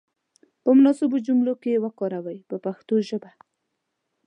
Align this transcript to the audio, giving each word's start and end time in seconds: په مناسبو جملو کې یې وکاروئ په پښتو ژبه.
په 0.63 0.69
مناسبو 0.77 1.17
جملو 1.27 1.53
کې 1.61 1.69
یې 1.73 1.79
وکاروئ 1.85 2.39
په 2.49 2.55
پښتو 2.65 2.95
ژبه. 3.07 3.31